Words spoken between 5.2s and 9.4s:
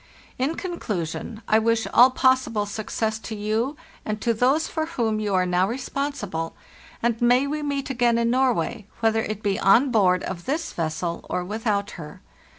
are now responsible, and may we meet again in Norway, whether